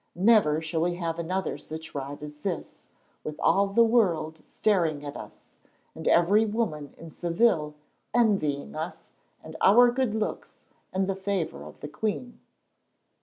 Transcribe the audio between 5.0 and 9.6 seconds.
at us, and every woman in Seville envying us and